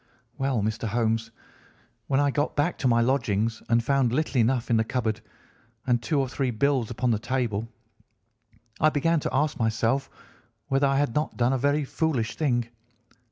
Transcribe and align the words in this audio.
"Well, 0.35 0.63
Mr. 0.63 0.87
Holmes, 0.87 1.29
when 2.07 2.19
I 2.19 2.31
got 2.31 2.55
back 2.55 2.75
to 2.79 2.87
my 2.87 3.01
lodgings 3.01 3.61
and 3.69 3.83
found 3.83 4.11
little 4.11 4.41
enough 4.41 4.71
in 4.71 4.77
the 4.77 4.83
cupboard, 4.83 5.21
and 5.85 6.01
two 6.01 6.19
or 6.19 6.27
three 6.27 6.49
bills 6.49 6.89
upon 6.89 7.11
the 7.11 7.19
table, 7.19 7.67
I 8.79 8.89
began 8.89 9.19
to 9.19 9.29
ask 9.31 9.59
myself 9.59 10.09
whether 10.69 10.87
I 10.87 10.97
had 10.97 11.13
not 11.13 11.37
done 11.37 11.53
a 11.53 11.57
very 11.59 11.85
foolish 11.85 12.35
thing. 12.35 12.69